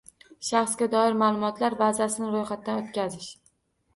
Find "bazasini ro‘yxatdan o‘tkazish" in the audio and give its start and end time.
1.83-3.29